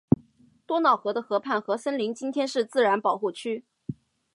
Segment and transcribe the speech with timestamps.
[0.65, 3.65] 多瑙河的河畔和森林今天是自然保护区。